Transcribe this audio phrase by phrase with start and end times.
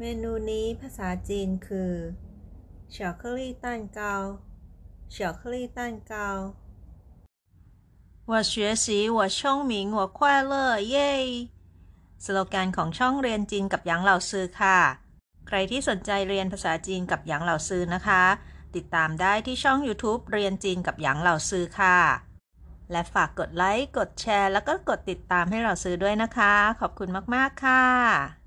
[0.00, 1.94] เมนูนี้ภาษาจีนคือ
[2.90, 6.28] 巧克力蛋糕 巧克力蛋糕
[8.30, 8.52] 我学
[8.84, 8.86] 习
[9.16, 9.38] 我聪
[9.70, 10.18] 明我快
[10.50, 10.54] 乐
[10.90, 11.12] เย้
[12.24, 14.78] สโลแกนของช่องเรียนจีนกับหยางเหล่าซือค่ะ
[15.46, 18.22] ใครที่สนใจเรียนภาษาจีนกับหยางเหล่าซือนะคะ
[18.76, 21.98] ติดตามได้ที่ช่อง YouTube เรียนจีนกับหยางเหล่าซือค่ะ
[22.90, 28.45] และฝากกดไลค์ กดแชร์ แล้วก็กดติดตามให้เหล่าซือด้วยนะคะ ขอบคุณมาก ๆ ค่ะ